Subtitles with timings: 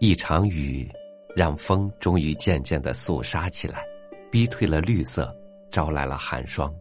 [0.00, 0.88] 一场雨，
[1.34, 3.84] 让风终于渐渐的肃杀起来，
[4.30, 5.34] 逼退了绿色，
[5.72, 6.72] 招来了寒霜。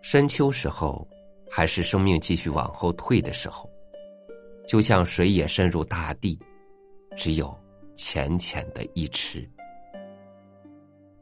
[0.00, 1.06] 深秋时候，
[1.50, 3.68] 还是生命继续往后退的时候，
[4.66, 6.38] 就像水也深入大地，
[7.14, 7.54] 只有
[7.94, 9.46] 浅浅的一池。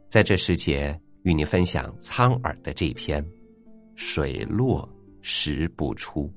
[0.08, 3.20] 在这时节，与你分享苍耳的这篇
[3.96, 4.88] 《水落
[5.22, 6.28] 石不出》。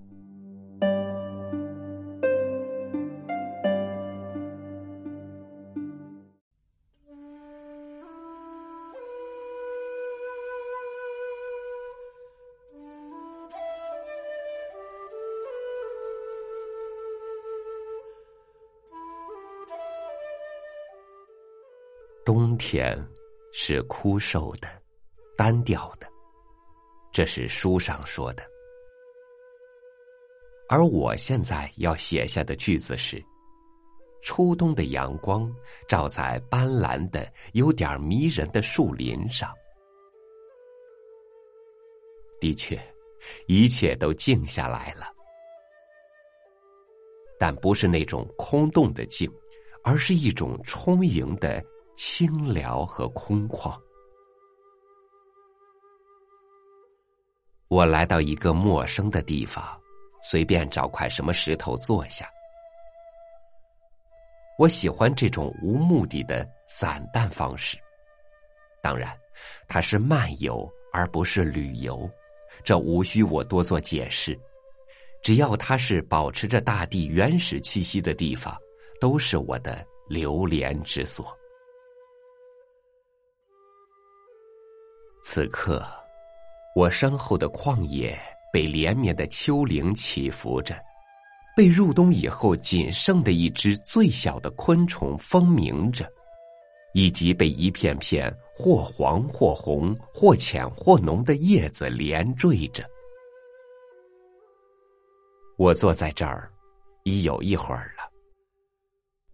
[22.30, 22.96] 冬天
[23.52, 24.70] 是枯瘦的、
[25.36, 26.06] 单调的，
[27.12, 28.44] 这是书上说的。
[30.70, 33.20] 而我现在要写下的句子是：
[34.22, 35.52] 初冬的阳光
[35.88, 39.52] 照在斑斓的、有点迷人的树林上。
[42.40, 42.80] 的确，
[43.48, 45.12] 一切都静下来了，
[47.40, 49.28] 但不是那种空洞的静，
[49.84, 51.60] 而是一种充盈的。
[52.00, 53.78] 清凉和空旷。
[57.68, 59.78] 我来到一个陌生的地方，
[60.24, 62.26] 随便找块什么石头坐下。
[64.58, 67.78] 我喜欢这种无目的的散淡方式。
[68.82, 69.14] 当然，
[69.68, 72.10] 它是漫游而不是旅游，
[72.64, 74.40] 这无需我多做解释。
[75.22, 78.58] 只要它是保持着大地原始气息的地方，
[79.02, 81.38] 都是我的流连之所。
[85.32, 85.86] 此刻，
[86.74, 88.20] 我身后的旷野
[88.52, 90.76] 被连绵的丘陵起伏着，
[91.56, 96.12] 被入冬以后仅剩的一只最小的昆虫蜂鸣着，
[96.96, 102.84] 以及被一片片或黄或红、或浅或浓的叶子连缀着。
[105.60, 106.52] 我坐在这儿，
[107.04, 108.12] 已有一会儿了。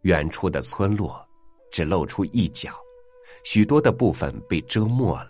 [0.02, 1.26] 远处的村落
[1.72, 2.74] 只露出一角，
[3.46, 5.30] 许多的部分被遮没了。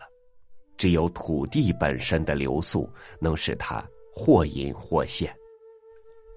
[0.77, 5.33] 只有土地本身的流速能使它或隐或现，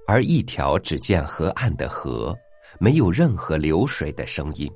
[0.06, 2.36] 而一条只见河岸的河，
[2.78, 4.70] 没有任何流水的声音，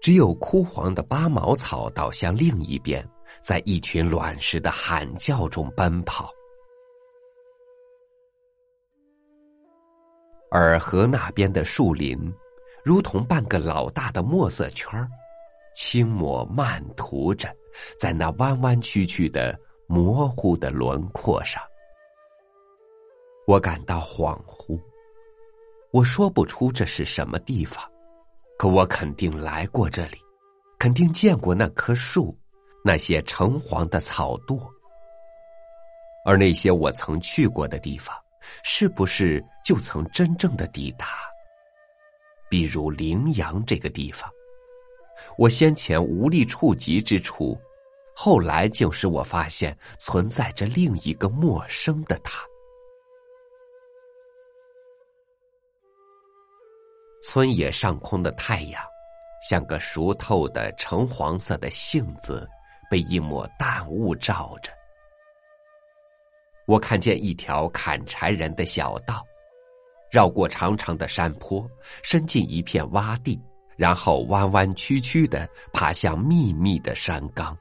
[0.00, 3.06] 只有枯黄的八毛草倒向另一边，
[3.42, 6.30] 在一群卵石的喊叫中奔跑，
[10.50, 12.18] 而河那边的树林，
[12.84, 15.08] 如同半个老大的墨色圈儿
[15.74, 17.48] 轻抹漫涂着。
[17.98, 21.62] 在那弯弯曲曲的模糊的轮廓上，
[23.46, 24.80] 我感到恍惚。
[25.92, 27.84] 我说不出这是什么地方，
[28.58, 30.18] 可我肯定来过这里，
[30.78, 32.38] 肯定见过那棵树，
[32.84, 34.60] 那些橙黄的草垛。
[36.24, 38.14] 而那些我曾去过的地方，
[38.62, 41.06] 是不是就曾真正的抵达？
[42.48, 44.30] 比如羚羊这个地方。
[45.36, 47.58] 我先前无力触及之处，
[48.14, 52.40] 后来竟使我发现存在着另一个陌生的他。
[57.22, 58.82] 村野上空的太阳，
[59.48, 62.48] 像个熟透的橙黄色的杏子，
[62.90, 64.72] 被一抹淡雾罩着。
[66.66, 69.24] 我看见一条砍柴人的小道，
[70.10, 71.68] 绕过长长的山坡，
[72.02, 73.40] 伸进一片洼地。
[73.80, 77.56] 然后弯弯曲曲的爬向密密的山岗。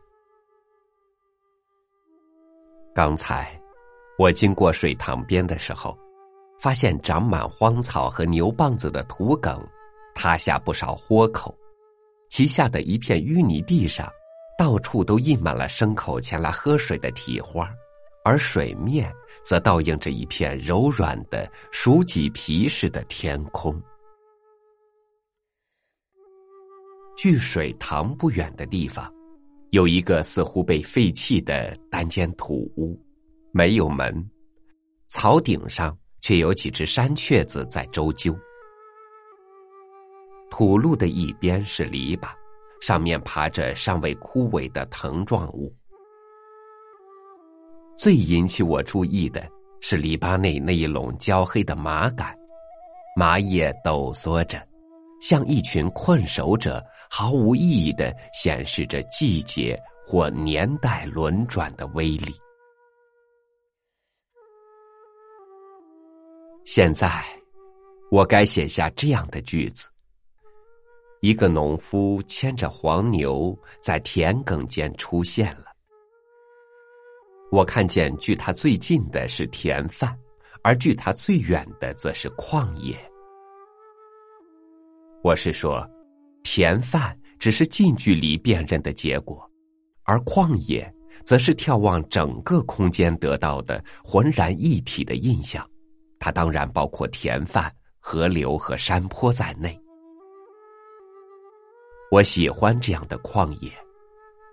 [2.94, 3.58] 刚才
[4.18, 5.98] 我经过水塘边的时候，
[6.60, 9.62] 发现长满荒草和牛蒡子的土埂
[10.14, 11.58] 塌下不少豁口，
[12.30, 14.12] 其下的一片淤泥地上，
[14.58, 17.74] 到处都印满了牲口前来喝水的蹄花，
[18.26, 19.10] 而水面
[19.42, 23.82] 则倒映着一片柔软的熟脊皮似的天空。
[27.22, 29.14] 距水塘不远的地方，
[29.72, 32.98] 有一个似乎被废弃的单间土屋，
[33.52, 34.26] 没有门，
[35.10, 38.34] 草顶上却有几只山雀子在周啾。
[40.50, 42.30] 土路的一边是篱笆，
[42.80, 45.76] 上面爬着尚未枯萎的藤状物。
[47.98, 49.46] 最引起我注意的
[49.82, 52.34] 是篱笆内那一垄焦黑的麻杆，
[53.14, 54.69] 麻叶抖缩着。
[55.22, 62.34] 像一群困守者，毫无意义的显示着季节或年代轮转的威力。
[66.66, 67.24] 现在，
[68.12, 69.90] 我该写下这样的句子：
[71.22, 75.66] 一个农夫牵着黄牛在田埂间出现了。
[77.52, 80.16] 我看见距他最近的是田饭，
[80.62, 83.09] 而距他最远的则是旷野。
[85.22, 85.88] 我是说，
[86.44, 89.50] 田饭只是近距离辨认的结果，
[90.04, 90.92] 而旷野
[91.26, 95.68] 则是眺望整个空间得到的浑然一体的印象。
[96.20, 97.74] 它当然包括田饭。
[98.02, 99.78] 河流和山坡在内，
[102.10, 103.70] 我喜欢这样的旷野。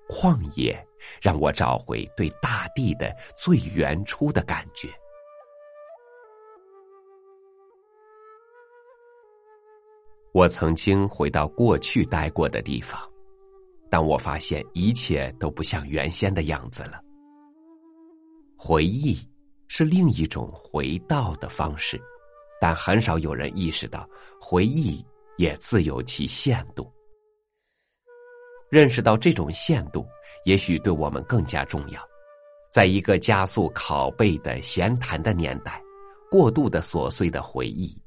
[0.09, 0.77] 旷野
[1.23, 4.89] 让我找回对大地的最原初的感觉。
[10.37, 13.00] 我曾经回到过去待过的地方，
[13.88, 17.00] 但我发现一切都不像原先的样子了。
[18.55, 19.17] 回忆
[19.67, 21.99] 是另一种回到的方式。
[22.61, 24.06] 但很少有人意识到，
[24.38, 25.03] 回忆
[25.38, 26.87] 也自有其限度。
[28.71, 30.05] 认识到这种限度，
[30.44, 31.99] 也许对我们更加重要。
[32.71, 35.82] 在一个加速拷贝的闲谈的年代，
[36.31, 37.99] 过度的琐碎的回忆，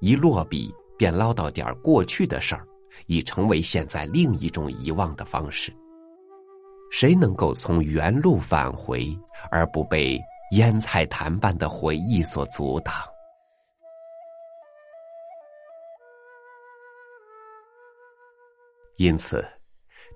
[0.00, 2.66] 一落笔便唠叨点过去的事儿，
[3.06, 5.72] 已成为现在另一种遗忘的方式。
[6.90, 9.16] 谁能够从原路返回，
[9.50, 10.18] 而不被
[10.52, 12.94] 腌菜坛般的回忆所阻挡？
[18.96, 19.46] 因此，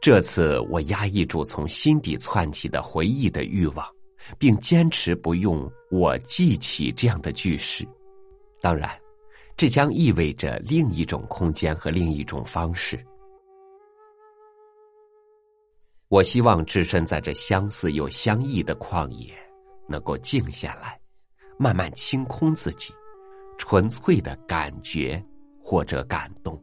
[0.01, 3.87] 这次我压抑住从心底窜起的回忆的欲望，
[4.39, 7.87] 并坚持不用“我记起”这样的句式。
[8.61, 8.91] 当然，
[9.57, 12.99] 这将意味着另一种空间和另一种方式。
[16.09, 19.33] 我希望置身在这相似又相异的旷野，
[19.89, 21.01] 能够静下来，
[21.59, 22.93] 慢慢清空自己，
[23.57, 25.25] 纯粹的感觉
[25.63, 26.63] 或者感动。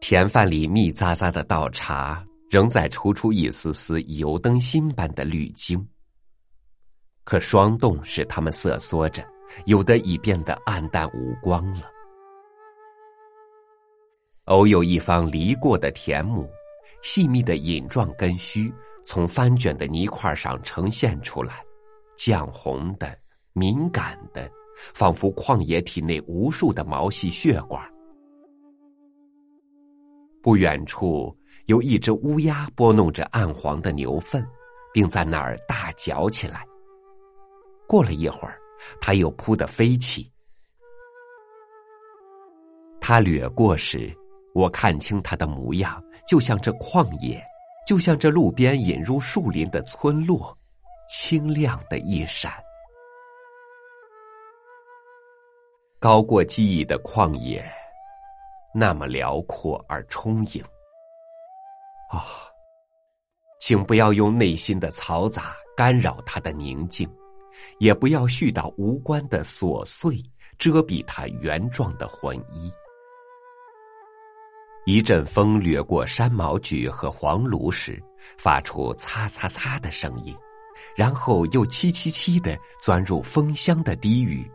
[0.00, 5.84] 田饭里密匝匝的倒茶，仍在抽出一丝丝油灯芯般的绿晶。
[7.28, 9.22] 可霜冻使它们瑟缩着，
[9.66, 11.82] 有的已变得暗淡无光了。
[14.44, 16.48] 偶有一方犁过的田亩，
[17.02, 18.72] 细密的隐状根须
[19.04, 21.62] 从翻卷的泥块上呈现出来，
[22.16, 23.14] 绛红的、
[23.52, 24.50] 敏感的，
[24.94, 27.86] 仿佛旷野体内无数的毛细血管。
[30.42, 31.36] 不远处
[31.66, 34.42] 有一只乌鸦拨弄着暗黄的牛粪，
[34.94, 36.66] 并在那儿大嚼起来。
[37.88, 38.60] 过了一会儿，
[39.00, 40.30] 它又扑的飞起。
[43.00, 44.14] 它掠过时，
[44.54, 47.42] 我看清它的模样，就像这旷野，
[47.86, 50.56] 就像这路边引入树林的村落，
[51.08, 52.52] 清亮的一闪，
[55.98, 57.64] 高过记忆的旷野。
[58.74, 60.62] 那么辽阔而充盈，
[62.10, 62.22] 啊！
[63.60, 67.08] 请不要用内心的嘈杂干扰它的宁静，
[67.78, 70.22] 也不要絮叨无关的琐碎
[70.58, 72.72] 遮蔽它原状的魂一。
[74.86, 78.02] 一阵风掠过山毛榉和黄芦时，
[78.38, 80.34] 发出擦擦擦的声音，
[80.96, 84.50] 然后又凄凄凄的钻入风箱的低语。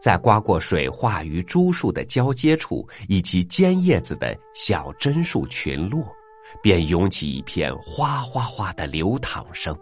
[0.00, 6.06] 在刮过水化与株树的交接处，以及尖叶子的小榛树群落，
[6.62, 9.76] 便涌起一片哗哗哗的流淌声。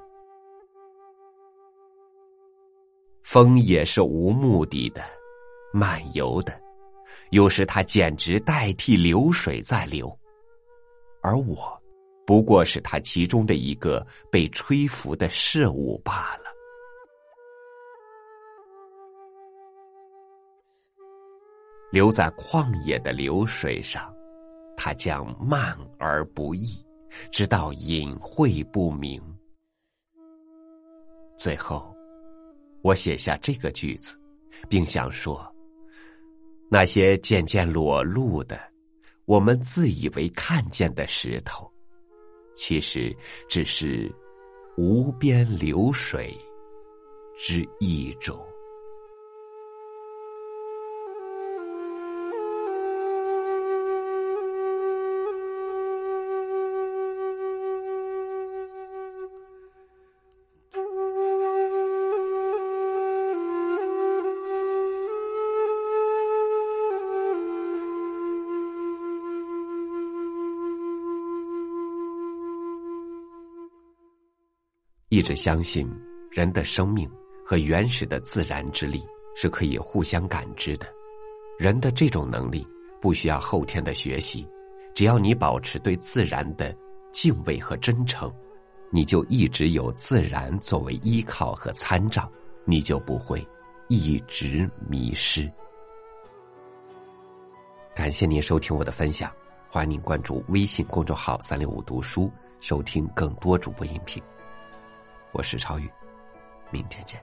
[3.32, 5.02] 风也是无目的的，
[5.72, 6.52] 漫游的，
[7.30, 10.14] 有时它简直代替流水在流，
[11.22, 11.82] 而我，
[12.26, 16.52] 不过是它其中的一个被吹拂的事物罢了。
[21.90, 24.14] 留在旷野的流水上，
[24.76, 26.84] 它将慢而不易，
[27.30, 29.18] 直到隐晦不明。
[31.34, 31.91] 最后，
[32.82, 34.16] 我写下这个句子，
[34.68, 35.40] 并想说：
[36.68, 38.60] 那些渐渐裸露的，
[39.24, 41.70] 我们自以为看见的石头，
[42.54, 43.16] 其实
[43.48, 44.12] 只是
[44.76, 46.36] 无边流水
[47.38, 48.44] 之一种。
[75.22, 75.88] 一直相信，
[76.32, 77.08] 人的生命
[77.46, 80.86] 和原始的自然之力是可以互相感知的。
[81.60, 82.66] 人的这种能力
[83.00, 84.44] 不需要后天的学习，
[84.96, 86.76] 只要你保持对自然的
[87.12, 88.28] 敬畏和真诚，
[88.90, 92.28] 你就一直有自然作为依靠和参照，
[92.64, 93.46] 你就不会
[93.86, 95.48] 一直迷失。
[97.94, 99.30] 感谢您收听我的分享，
[99.70, 104.20] 欢迎您关注微信公众号“三六五读书”，收听更多主播音频。
[105.34, 105.90] 我是超宇，
[106.70, 107.18] 明天见。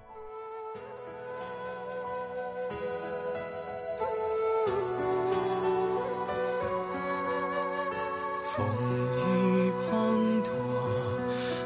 [8.51, 10.49] 风雨滂沱，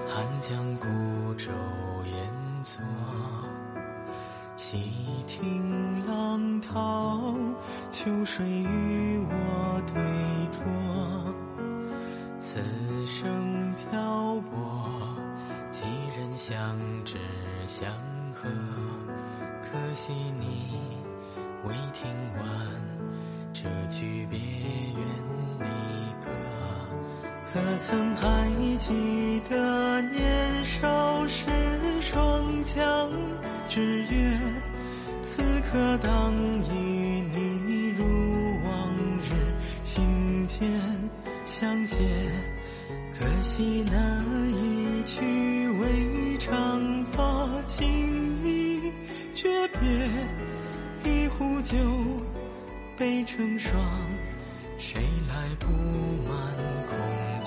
[0.06, 1.50] 寒江孤舟
[2.12, 2.84] 烟作，
[4.58, 7.34] 细听浪涛，
[7.90, 8.83] 秋水与
[19.74, 20.70] 可惜你
[21.64, 22.46] 未听完
[23.52, 25.04] 这句别愿
[25.62, 25.66] 离
[26.24, 26.30] 歌。
[27.52, 31.46] 可曾还记得年少时
[32.02, 33.10] 双桨
[33.68, 34.40] 之约？
[35.24, 36.32] 此刻当
[36.70, 38.06] 与你如
[38.68, 39.34] 往日
[39.82, 40.70] 情牵
[41.46, 41.98] 相携，
[43.18, 44.13] 可惜那
[49.80, 50.10] 别。
[51.04, 51.78] 一壶酒，
[52.98, 53.82] 杯成双。
[54.78, 55.68] 谁来布
[56.28, 56.36] 满
[56.88, 57.43] 空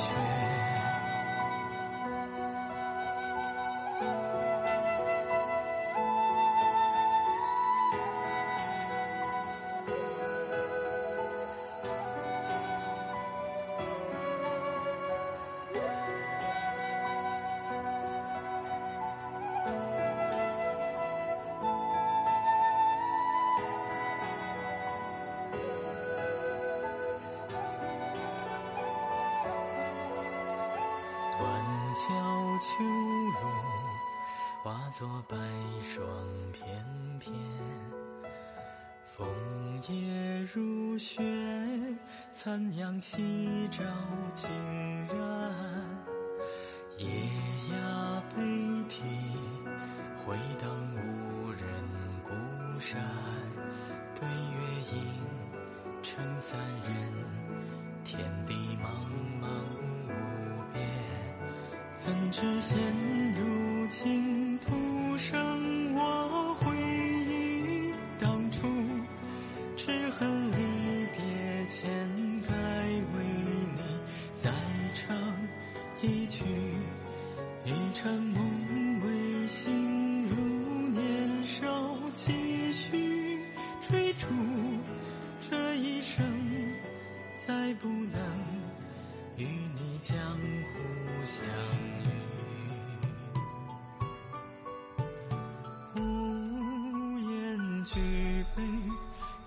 [34.98, 35.36] 作白
[35.82, 36.08] 霜
[36.54, 36.64] 片
[37.18, 37.30] 片。
[39.14, 39.26] 枫
[39.90, 41.20] 叶如雪，
[42.32, 43.84] 残阳夕照
[44.32, 44.48] 尽
[45.08, 45.54] 染。
[46.96, 47.06] 夜
[47.70, 48.42] 鸦北
[48.88, 49.02] 堤，
[50.16, 51.60] 回荡无人
[52.24, 52.30] 孤
[52.80, 52.98] 山。
[54.18, 55.02] 对月影，
[56.02, 56.94] 成三人，
[58.02, 58.88] 天地茫
[59.42, 59.46] 茫
[60.08, 60.88] 无边。
[61.92, 62.78] 怎知仙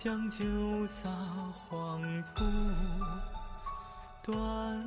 [0.02, 0.46] 将酒
[0.86, 1.10] 洒
[1.52, 2.02] 黄
[2.34, 2.46] 土，
[4.24, 4.82] 断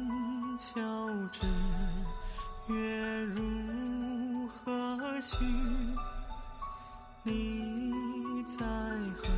[0.56, 0.82] 桥
[1.30, 1.46] 之
[2.72, 5.44] 月如何许？
[7.24, 8.64] 你在
[9.14, 9.28] 何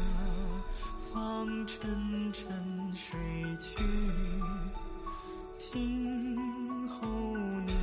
[1.13, 3.19] 方沉沉睡
[3.61, 3.83] 去？
[5.59, 7.05] 今后
[7.67, 7.77] 年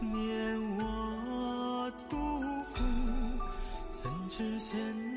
[0.00, 2.16] 年我独
[2.74, 2.82] 呼，
[3.92, 5.09] 怎知现？